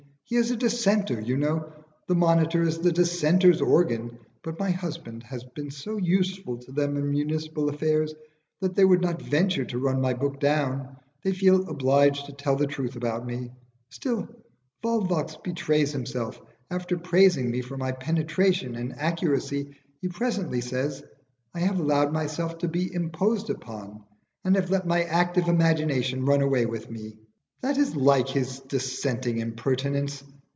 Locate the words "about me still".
12.95-14.25